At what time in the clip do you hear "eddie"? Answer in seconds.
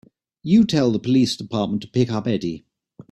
2.25-2.65